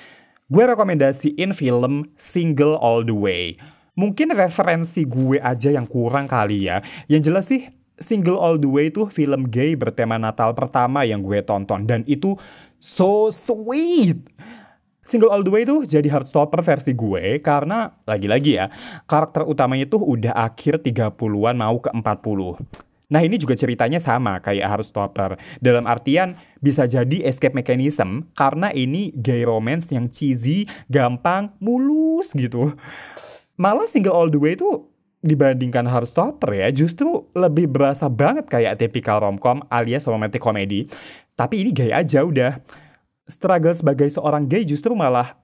gue 0.48 0.64
rekomendasiin 0.64 1.52
film 1.52 2.08
Single 2.16 2.80
All 2.80 3.04
The 3.04 3.12
Way. 3.12 3.60
Mungkin 4.00 4.32
referensi 4.32 5.04
gue 5.04 5.36
aja 5.36 5.68
yang 5.68 5.84
kurang 5.84 6.24
kali 6.24 6.72
ya. 6.72 6.80
Yang 7.12 7.22
jelas 7.28 7.44
sih, 7.52 7.68
Single 8.00 8.40
All 8.40 8.56
The 8.56 8.72
Way 8.72 8.96
itu 8.96 9.04
film 9.12 9.44
gay 9.52 9.76
bertema 9.76 10.16
Natal 10.16 10.56
pertama 10.56 11.04
yang 11.04 11.20
gue 11.20 11.44
tonton. 11.44 11.84
Dan 11.84 12.00
itu 12.08 12.40
so 12.80 13.28
sweet. 13.28 14.16
Single 15.00 15.32
All 15.32 15.42
The 15.42 15.52
Way 15.52 15.64
tuh 15.64 15.80
jadi 15.88 16.06
Heartstopper 16.12 16.60
versi 16.60 16.92
gue 16.92 17.40
karena 17.40 17.96
lagi-lagi 18.04 18.60
ya, 18.60 18.68
karakter 19.08 19.48
utamanya 19.48 19.88
tuh 19.88 20.04
udah 20.04 20.36
akhir 20.36 20.84
30-an 20.84 21.56
mau 21.56 21.76
ke 21.80 21.88
40. 21.90 22.90
Nah 23.10 23.20
ini 23.26 23.36
juga 23.42 23.58
ceritanya 23.58 23.98
sama 23.98 24.38
kayak 24.38 24.70
Heartstopper. 24.70 25.34
Dalam 25.58 25.90
artian 25.90 26.38
bisa 26.62 26.86
jadi 26.86 27.26
escape 27.26 27.58
mechanism 27.58 28.30
karena 28.38 28.70
ini 28.70 29.10
gay 29.18 29.42
romance 29.42 29.90
yang 29.90 30.06
cheesy, 30.06 30.70
gampang, 30.86 31.50
mulus 31.58 32.30
gitu. 32.38 32.78
Malah 33.58 33.90
Single 33.90 34.14
All 34.14 34.30
The 34.30 34.38
Way 34.38 34.62
tuh 34.62 34.86
dibandingkan 35.20 35.84
Heartstopper 35.84 36.54
ya 36.54 36.70
justru 36.72 37.28
lebih 37.36 37.68
berasa 37.68 38.08
banget 38.08 38.48
kayak 38.48 38.80
typical 38.80 39.20
romcom 39.20 39.60
alias 39.68 40.06
romantic 40.06 40.40
comedy. 40.40 40.86
Tapi 41.34 41.66
ini 41.66 41.74
gay 41.74 41.90
aja 41.90 42.22
udah 42.22 42.62
struggle 43.30 43.72
sebagai 43.72 44.10
seorang 44.10 44.50
gay 44.50 44.66
justru 44.66 44.92
malah 44.92 45.38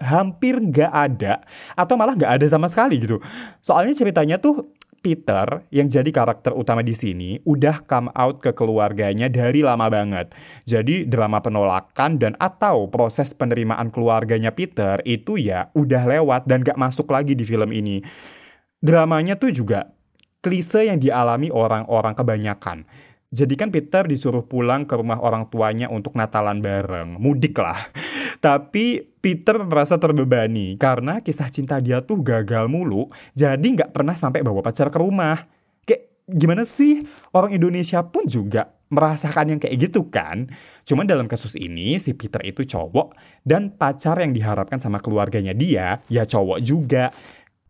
hampir 0.00 0.56
nggak 0.56 0.88
ada 0.88 1.44
atau 1.76 1.94
malah 1.94 2.16
nggak 2.16 2.40
ada 2.40 2.46
sama 2.48 2.66
sekali 2.66 2.98
gitu. 2.98 3.20
Soalnya 3.60 3.92
ceritanya 3.92 4.40
tuh 4.40 4.72
Peter 5.00 5.64
yang 5.72 5.88
jadi 5.88 6.08
karakter 6.12 6.52
utama 6.52 6.84
di 6.84 6.92
sini 6.92 7.40
udah 7.48 7.84
come 7.88 8.12
out 8.12 8.44
ke 8.44 8.52
keluarganya 8.52 9.32
dari 9.32 9.64
lama 9.64 9.88
banget. 9.88 10.32
Jadi 10.68 11.08
drama 11.08 11.40
penolakan 11.40 12.20
dan 12.20 12.32
atau 12.36 12.88
proses 12.92 13.32
penerimaan 13.32 13.88
keluarganya 13.88 14.52
Peter 14.52 15.00
itu 15.08 15.40
ya 15.40 15.72
udah 15.72 16.04
lewat 16.04 16.44
dan 16.44 16.60
gak 16.60 16.76
masuk 16.76 17.08
lagi 17.08 17.32
di 17.32 17.44
film 17.48 17.72
ini. 17.72 18.04
Dramanya 18.80 19.40
tuh 19.40 19.52
juga 19.52 19.88
klise 20.44 20.88
yang 20.88 21.00
dialami 21.00 21.48
orang-orang 21.48 22.16
kebanyakan. 22.16 22.84
Jadi 23.30 23.54
kan 23.54 23.70
Peter 23.70 24.02
disuruh 24.10 24.42
pulang 24.42 24.90
ke 24.90 24.98
rumah 24.98 25.22
orang 25.22 25.46
tuanya 25.54 25.86
untuk 25.86 26.18
Natalan 26.18 26.58
bareng, 26.58 27.14
mudik 27.14 27.54
lah. 27.62 27.78
Tapi 28.44 29.06
Peter 29.22 29.54
merasa 29.62 30.02
terbebani 30.02 30.74
karena 30.74 31.22
kisah 31.22 31.46
cinta 31.46 31.78
dia 31.78 32.02
tuh 32.02 32.18
gagal 32.26 32.66
mulu, 32.66 33.06
jadi 33.38 33.62
nggak 33.62 33.94
pernah 33.94 34.18
sampai 34.18 34.42
bawa 34.42 34.66
pacar 34.66 34.90
ke 34.90 34.98
rumah. 34.98 35.46
Kayak 35.86 36.10
gimana 36.26 36.66
sih 36.66 37.06
orang 37.30 37.54
Indonesia 37.54 38.02
pun 38.02 38.26
juga 38.26 38.66
merasakan 38.90 39.54
yang 39.54 39.60
kayak 39.62 39.78
gitu 39.78 40.10
kan? 40.10 40.50
Cuman 40.82 41.06
dalam 41.06 41.30
kasus 41.30 41.54
ini 41.54 42.02
si 42.02 42.10
Peter 42.18 42.42
itu 42.42 42.66
cowok 42.66 43.14
dan 43.46 43.70
pacar 43.70 44.18
yang 44.18 44.34
diharapkan 44.34 44.82
sama 44.82 44.98
keluarganya 44.98 45.54
dia 45.54 46.02
ya 46.10 46.26
cowok 46.26 46.58
juga. 46.66 47.14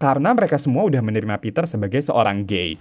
Karena 0.01 0.33
mereka 0.33 0.57
semua 0.57 0.89
udah 0.89 1.05
menerima 1.05 1.37
Peter 1.37 1.69
sebagai 1.69 2.01
seorang 2.01 2.49
gay. 2.49 2.81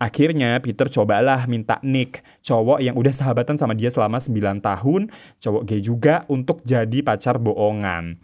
Akhirnya 0.00 0.56
Peter 0.64 0.88
cobalah 0.88 1.44
minta 1.44 1.76
Nick, 1.84 2.24
cowok 2.40 2.80
yang 2.80 2.96
udah 2.96 3.12
sahabatan 3.12 3.60
sama 3.60 3.76
dia 3.76 3.92
selama 3.92 4.16
9 4.16 4.64
tahun, 4.64 5.12
cowok 5.44 5.62
gay 5.68 5.84
juga 5.84 6.24
untuk 6.32 6.64
jadi 6.64 7.04
pacar 7.04 7.36
bohongan. 7.36 8.16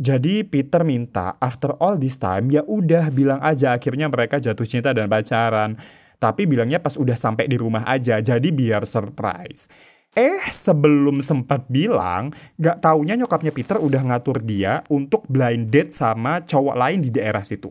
Jadi 0.00 0.46
Peter 0.48 0.88
minta 0.88 1.36
after 1.36 1.76
all 1.84 2.00
this 2.00 2.16
time 2.16 2.48
ya 2.48 2.64
udah 2.64 3.12
bilang 3.12 3.44
aja 3.44 3.76
akhirnya 3.76 4.08
mereka 4.08 4.40
jatuh 4.40 4.64
cinta 4.64 4.96
dan 4.96 5.10
pacaran. 5.10 5.76
Tapi 6.18 6.48
bilangnya 6.48 6.80
pas 6.80 6.96
udah 6.98 7.14
sampai 7.14 7.46
di 7.46 7.54
rumah 7.54 7.86
aja, 7.86 8.18
jadi 8.18 8.48
biar 8.50 8.88
surprise. 8.88 9.70
Eh, 10.18 10.50
sebelum 10.50 11.22
sempat 11.22 11.68
bilang, 11.70 12.34
gak 12.58 12.82
taunya 12.82 13.14
nyokapnya 13.14 13.54
Peter 13.54 13.78
udah 13.78 14.02
ngatur 14.02 14.42
dia 14.42 14.82
untuk 14.90 15.28
blind 15.30 15.70
date 15.70 15.94
sama 15.94 16.42
cowok 16.42 16.74
lain 16.74 16.98
di 17.04 17.14
daerah 17.14 17.46
situ. 17.46 17.70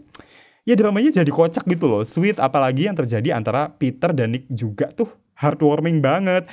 Ya 0.68 0.76
dramanya 0.76 1.16
jadi 1.16 1.32
kocak 1.32 1.64
gitu 1.64 1.88
loh, 1.88 2.04
sweet 2.04 2.44
apalagi 2.44 2.92
yang 2.92 2.98
terjadi 3.00 3.40
antara 3.40 3.72
Peter 3.72 4.12
dan 4.12 4.36
Nick 4.36 4.52
juga 4.52 4.92
tuh 4.92 5.08
heartwarming 5.40 6.04
banget. 6.04 6.44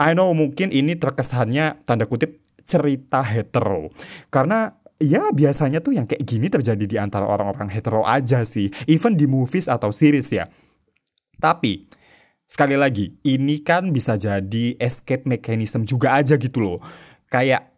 I 0.00 0.16
know 0.16 0.32
mungkin 0.32 0.72
ini 0.72 0.96
terkesannya 0.96 1.84
tanda 1.84 2.08
kutip 2.08 2.40
cerita 2.64 3.20
hetero. 3.20 3.92
Karena 4.32 4.72
ya 4.96 5.28
biasanya 5.36 5.84
tuh 5.84 6.00
yang 6.00 6.08
kayak 6.08 6.24
gini 6.24 6.48
terjadi 6.48 6.84
di 6.88 6.96
antara 6.96 7.28
orang-orang 7.28 7.68
hetero 7.68 8.08
aja 8.08 8.40
sih. 8.40 8.72
Even 8.88 9.20
di 9.20 9.28
movies 9.28 9.68
atau 9.68 9.92
series 9.92 10.32
ya. 10.32 10.48
Tapi 11.36 11.84
sekali 12.48 12.72
lagi, 12.72 13.20
ini 13.20 13.60
kan 13.60 13.92
bisa 13.92 14.16
jadi 14.16 14.80
escape 14.80 15.28
mechanism 15.28 15.84
juga 15.84 16.16
aja 16.16 16.40
gitu 16.40 16.64
loh. 16.64 16.78
Kayak 17.28 17.68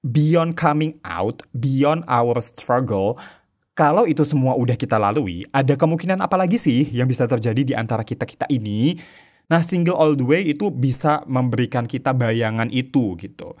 beyond 0.00 0.56
coming 0.56 0.96
out, 1.04 1.44
beyond 1.52 2.02
our 2.08 2.40
struggle, 2.40 3.20
kalau 3.72 4.04
itu 4.04 4.24
semua 4.24 4.52
udah 4.54 4.76
kita 4.76 5.00
lalui, 5.00 5.48
ada 5.48 5.74
kemungkinan 5.76 6.20
apa 6.20 6.36
lagi 6.36 6.60
sih 6.60 6.92
yang 6.92 7.08
bisa 7.08 7.24
terjadi 7.24 7.62
di 7.62 7.74
antara 7.76 8.04
kita-kita 8.04 8.44
ini? 8.52 9.00
Nah, 9.48 9.60
single 9.64 9.96
all 9.96 10.16
the 10.16 10.24
way 10.24 10.48
itu 10.48 10.68
bisa 10.72 11.24
memberikan 11.28 11.84
kita 11.88 12.12
bayangan 12.12 12.68
itu 12.72 13.16
gitu. 13.20 13.56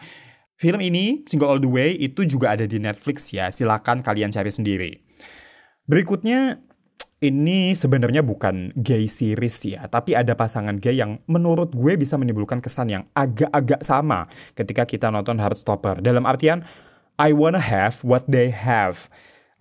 Film 0.62 0.78
ini, 0.78 1.26
Single 1.26 1.50
All 1.50 1.58
The 1.58 1.66
Way, 1.66 1.98
itu 1.98 2.22
juga 2.22 2.54
ada 2.54 2.62
di 2.70 2.78
Netflix 2.78 3.34
ya. 3.34 3.50
Silakan 3.50 3.98
kalian 3.98 4.30
cari 4.30 4.46
sendiri. 4.46 4.94
Berikutnya, 5.90 6.62
ini 7.18 7.74
sebenarnya 7.74 8.22
bukan 8.22 8.70
gay 8.78 9.10
series 9.10 9.58
ya, 9.66 9.90
tapi 9.90 10.14
ada 10.14 10.38
pasangan 10.38 10.78
gay 10.78 11.02
yang 11.02 11.18
menurut 11.26 11.74
gue 11.74 11.98
bisa 11.98 12.14
menimbulkan 12.14 12.62
kesan 12.62 12.94
yang 12.94 13.02
agak-agak 13.10 13.82
sama 13.82 14.30
ketika 14.54 14.86
kita 14.86 15.10
nonton 15.10 15.42
Heartstopper. 15.42 15.98
Dalam 15.98 16.30
artian, 16.30 16.62
I 17.18 17.34
wanna 17.34 17.58
have 17.58 17.98
what 18.06 18.22
they 18.30 18.54
have. 18.54 19.10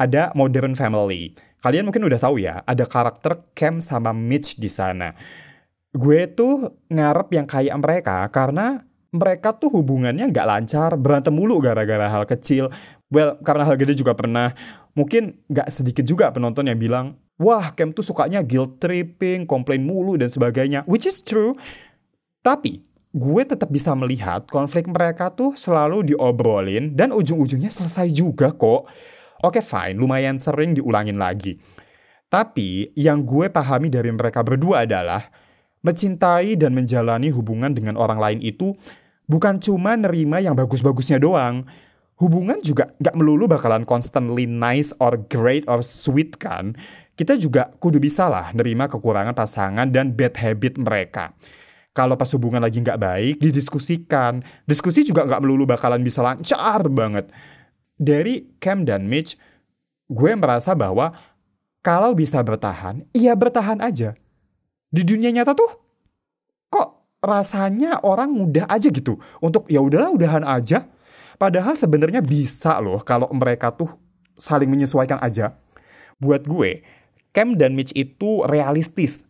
Ada 0.02 0.34
Modern 0.34 0.74
Family. 0.74 1.38
Kalian 1.62 1.86
mungkin 1.86 2.02
udah 2.10 2.18
tahu 2.18 2.42
ya, 2.42 2.66
ada 2.66 2.90
karakter 2.90 3.38
Cam 3.54 3.78
sama 3.78 4.10
Mitch 4.10 4.58
di 4.58 4.66
sana. 4.66 5.14
Gue 5.94 6.26
tuh 6.26 6.74
ngarep 6.90 7.30
yang 7.38 7.46
kayak 7.46 7.78
mereka 7.78 8.26
karena 8.34 8.82
mereka 9.14 9.54
tuh 9.54 9.70
hubungannya 9.70 10.26
nggak 10.34 10.48
lancar, 10.50 10.98
berantem 10.98 11.38
mulu 11.38 11.62
gara-gara 11.62 12.10
hal 12.10 12.26
kecil. 12.26 12.74
Well, 13.14 13.38
karena 13.46 13.68
hal 13.68 13.78
gede 13.78 13.94
juga 13.94 14.18
pernah. 14.18 14.58
Mungkin 14.98 15.38
nggak 15.54 15.70
sedikit 15.70 16.02
juga 16.02 16.34
penonton 16.34 16.66
yang 16.66 16.82
bilang, 16.82 17.14
wah 17.38 17.70
Cam 17.78 17.94
tuh 17.94 18.02
sukanya 18.02 18.42
guilt 18.42 18.82
tripping, 18.82 19.46
komplain 19.46 19.86
mulu 19.86 20.18
dan 20.18 20.34
sebagainya, 20.34 20.82
which 20.90 21.06
is 21.06 21.22
true. 21.22 21.54
Tapi 22.42 22.82
gue 23.12 23.44
tetap 23.44 23.70
bisa 23.70 23.92
melihat 23.94 24.48
konflik 24.50 24.88
mereka 24.88 25.30
tuh 25.30 25.54
selalu 25.54 26.10
diobrolin 26.10 26.96
dan 26.98 27.14
ujung-ujungnya 27.14 27.70
selesai 27.70 28.10
juga 28.10 28.50
kok. 28.50 28.90
Oke 29.42 29.60
fine, 29.60 29.98
lumayan 29.98 30.38
sering 30.38 30.78
diulangin 30.78 31.18
lagi. 31.18 31.58
Tapi 32.32 32.96
yang 32.96 33.28
gue 33.28 33.52
pahami 33.52 33.92
dari 33.92 34.14
mereka 34.14 34.40
berdua 34.46 34.88
adalah 34.88 35.28
mencintai 35.82 36.56
dan 36.56 36.72
menjalani 36.72 37.34
hubungan 37.34 37.74
dengan 37.74 37.98
orang 37.98 38.22
lain 38.22 38.40
itu 38.40 38.72
bukan 39.26 39.60
cuma 39.60 39.98
nerima 39.98 40.40
yang 40.40 40.56
bagus-bagusnya 40.56 41.20
doang. 41.20 41.68
Hubungan 42.22 42.62
juga 42.62 42.94
nggak 43.02 43.18
melulu 43.18 43.50
bakalan 43.50 43.82
constantly 43.82 44.46
nice 44.46 44.94
or 45.02 45.18
great 45.26 45.66
or 45.66 45.82
sweet 45.82 46.38
kan 46.38 46.78
kita 47.22 47.38
juga 47.38 47.70
kudu 47.78 48.02
bisa 48.02 48.26
lah 48.26 48.50
nerima 48.56 48.90
kekurangan 48.90 49.38
pasangan 49.38 49.86
dan 49.94 50.10
bad 50.16 50.34
habit 50.42 50.80
mereka. 50.82 51.38
Kalau 51.94 52.18
pas 52.18 52.26
hubungan 52.34 52.64
lagi 52.64 52.82
nggak 52.82 52.98
baik, 52.98 53.36
didiskusikan. 53.38 54.42
Diskusi 54.66 55.06
juga 55.06 55.28
nggak 55.28 55.44
melulu 55.44 55.70
bakalan 55.70 56.02
bisa 56.02 56.26
lancar 56.26 56.82
banget. 56.90 57.30
Dari 58.02 58.58
Cam 58.58 58.82
dan 58.82 59.06
Mitch, 59.06 59.38
gue 60.10 60.32
merasa 60.34 60.74
bahwa 60.74 61.14
kalau 61.86 62.18
bisa 62.18 62.42
bertahan, 62.42 63.06
iya 63.14 63.38
bertahan 63.38 63.78
aja. 63.78 64.18
Di 64.90 65.06
dunia 65.06 65.30
nyata 65.30 65.54
tuh, 65.54 65.70
kok 66.74 67.22
rasanya 67.22 68.02
orang 68.02 68.34
mudah 68.34 68.66
aja 68.66 68.90
gitu 68.90 69.22
untuk 69.38 69.70
ya 69.70 69.86
udahlah 69.86 70.10
udahan 70.10 70.42
aja. 70.42 70.90
Padahal 71.38 71.78
sebenarnya 71.78 72.26
bisa 72.26 72.82
loh 72.82 73.02
kalau 73.06 73.30
mereka 73.34 73.70
tuh 73.70 73.94
saling 74.34 74.70
menyesuaikan 74.70 75.22
aja. 75.22 75.54
Buat 76.18 76.50
gue, 76.50 76.82
Cam 77.38 77.54
dan 77.54 77.78
Mitch 77.78 77.94
itu 77.94 78.42
realistis. 78.50 79.30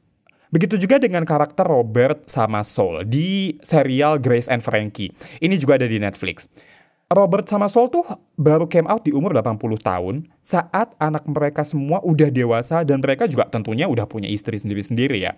Begitu 0.51 0.75
juga 0.75 0.99
dengan 0.99 1.23
karakter 1.23 1.63
Robert 1.63 2.27
sama 2.27 2.63
Saul 2.67 3.07
di 3.07 3.55
serial 3.63 4.19
Grace 4.19 4.51
and 4.51 4.59
Frankie. 4.59 5.11
Ini 5.39 5.55
juga 5.55 5.79
ada 5.79 5.87
di 5.87 5.95
Netflix. 5.95 6.47
Robert 7.11 7.43
sama 7.43 7.67
Saul 7.67 7.91
tuh 7.91 8.07
baru 8.39 8.71
came 8.71 8.87
out 8.87 9.03
di 9.03 9.11
umur 9.11 9.35
80 9.35 9.59
tahun 9.83 10.31
saat 10.39 10.95
anak 10.95 11.27
mereka 11.27 11.67
semua 11.67 11.99
udah 11.99 12.31
dewasa 12.31 12.87
dan 12.87 13.03
mereka 13.03 13.27
juga 13.27 13.51
tentunya 13.51 13.83
udah 13.83 14.07
punya 14.07 14.31
istri 14.31 14.55
sendiri-sendiri 14.55 15.19
ya. 15.19 15.35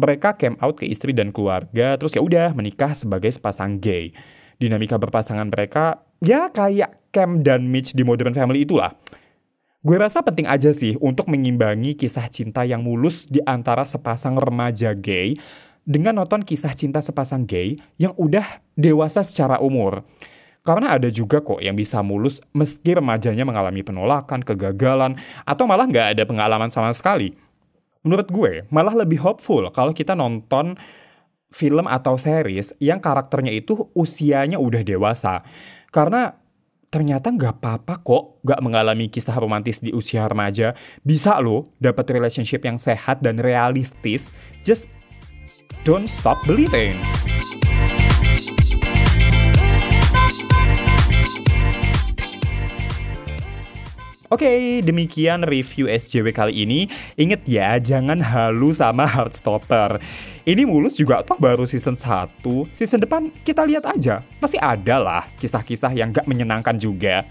Mereka 0.00 0.40
came 0.40 0.56
out 0.64 0.80
ke 0.80 0.88
istri 0.88 1.12
dan 1.12 1.36
keluarga 1.36 2.00
terus 2.00 2.16
ya 2.16 2.24
udah 2.24 2.56
menikah 2.56 2.96
sebagai 2.96 3.28
sepasang 3.28 3.76
gay. 3.76 4.16
Dinamika 4.56 4.96
berpasangan 4.96 5.52
mereka 5.52 6.00
ya 6.24 6.48
kayak 6.48 7.12
Cam 7.12 7.44
dan 7.44 7.68
Mitch 7.68 7.92
di 7.92 8.00
Modern 8.00 8.32
Family 8.32 8.64
itulah 8.64 8.96
Gue 9.86 10.02
rasa 10.02 10.18
penting 10.24 10.50
aja 10.50 10.74
sih 10.74 10.98
untuk 10.98 11.30
mengimbangi 11.30 11.94
kisah 11.94 12.26
cinta 12.26 12.66
yang 12.66 12.82
mulus 12.82 13.28
di 13.30 13.38
antara 13.44 13.86
sepasang 13.86 14.34
remaja 14.34 14.96
gay 14.96 15.36
dengan 15.86 16.18
nonton 16.18 16.42
kisah 16.42 16.74
cinta 16.74 16.98
sepasang 16.98 17.46
gay 17.46 17.78
yang 17.94 18.10
udah 18.18 18.64
dewasa 18.74 19.22
secara 19.22 19.62
umur. 19.62 20.02
Karena 20.66 20.98
ada 20.98 21.06
juga 21.14 21.38
kok 21.38 21.62
yang 21.62 21.78
bisa 21.78 22.02
mulus 22.02 22.42
meski 22.50 22.98
remajanya 22.98 23.46
mengalami 23.46 23.86
penolakan, 23.86 24.42
kegagalan, 24.42 25.14
atau 25.46 25.62
malah 25.62 25.86
nggak 25.86 26.18
ada 26.18 26.22
pengalaman 26.26 26.74
sama 26.74 26.90
sekali. 26.90 27.38
Menurut 28.02 28.26
gue, 28.26 28.52
malah 28.74 28.98
lebih 28.98 29.22
hopeful 29.22 29.62
kalau 29.70 29.94
kita 29.94 30.18
nonton 30.18 30.74
film 31.54 31.86
atau 31.86 32.18
series 32.18 32.74
yang 32.82 32.98
karakternya 32.98 33.54
itu 33.54 33.86
usianya 33.94 34.58
udah 34.58 34.82
dewasa. 34.82 35.46
Karena 35.94 36.34
ternyata 36.90 37.30
nggak 37.30 37.62
apa-apa 37.62 38.02
kok 38.02 38.42
nggak 38.42 38.60
mengalami 38.62 39.06
kisah 39.06 39.38
romantis 39.38 39.78
di 39.78 39.94
usia 39.94 40.26
remaja. 40.26 40.74
Bisa 41.06 41.38
loh 41.38 41.70
dapat 41.78 42.10
relationship 42.10 42.66
yang 42.66 42.78
sehat 42.78 43.22
dan 43.22 43.38
realistis. 43.38 44.34
Just 44.66 44.90
don't 45.86 46.10
stop 46.10 46.42
believing. 46.46 46.94
Oke, 54.26 54.42
okay, 54.42 54.82
demikian 54.82 55.46
review 55.46 55.86
SJW 55.86 56.34
kali 56.34 56.66
ini. 56.66 56.90
Ingat 57.14 57.46
ya, 57.46 57.78
jangan 57.78 58.18
halu 58.18 58.74
sama 58.74 59.06
Heartstopper. 59.06 60.02
Ini 60.42 60.66
mulus 60.66 60.98
juga 60.98 61.22
toh 61.22 61.38
baru 61.38 61.62
season 61.62 61.94
1. 61.94 62.42
Season 62.74 62.98
depan 62.98 63.30
kita 63.46 63.62
lihat 63.62 63.86
aja. 63.86 64.26
Masih 64.42 64.58
ada 64.58 64.98
lah 64.98 65.22
kisah-kisah 65.38 65.94
yang 65.94 66.10
gak 66.10 66.26
menyenangkan 66.26 66.74
juga. 66.74 67.22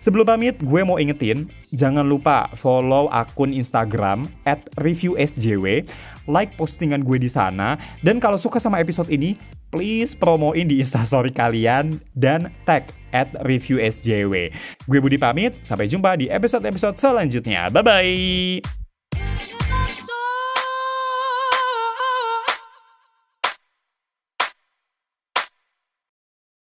Sebelum 0.00 0.24
pamit, 0.24 0.56
gue 0.64 0.80
mau 0.80 0.96
ingetin, 0.96 1.44
jangan 1.76 2.08
lupa 2.08 2.48
follow 2.56 3.12
akun 3.12 3.52
Instagram 3.52 4.24
at 4.48 4.64
reviewsjw, 4.80 5.84
like 6.24 6.56
postingan 6.56 7.04
gue 7.04 7.20
di 7.20 7.28
sana, 7.28 7.76
dan 8.00 8.16
kalau 8.16 8.40
suka 8.40 8.56
sama 8.56 8.80
episode 8.80 9.12
ini, 9.12 9.36
please 9.68 10.16
promoin 10.16 10.64
di 10.64 10.80
instastory 10.80 11.28
kalian 11.28 12.00
dan 12.16 12.48
tag 12.64 12.88
at 13.12 13.28
reviewsjw. 13.44 14.48
Gue 14.88 14.98
Budi 15.04 15.20
pamit, 15.20 15.60
sampai 15.60 15.84
jumpa 15.84 16.16
di 16.16 16.32
episode-episode 16.32 16.96
selanjutnya. 16.96 17.68
Bye-bye! 17.68 18.79